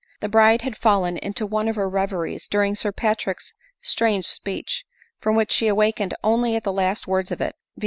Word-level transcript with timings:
The 0.19 0.27
bride 0.27 0.63
had 0.63 0.77
fallen 0.77 1.15
into 1.17 1.45
one 1.45 1.67
of 1.67 1.75
her 1.75 1.87
reve 1.87 2.11
ries 2.11 2.47
during 2.47 2.73
Sir 2.73 2.91
Patrick's 2.91 3.53
strange 3.83 4.25
speech, 4.25 4.83
from 5.19 5.35
which 5.35 5.51
she 5.51 5.67
awakened 5.67 6.15
only 6.23 6.55
at 6.55 6.63
the 6.63 6.73
last 6.73 7.05
words 7.05 7.31
of 7.31 7.39
it, 7.39 7.55
viz. 7.75 7.79